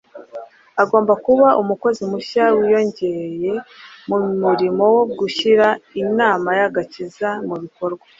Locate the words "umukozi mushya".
1.61-2.45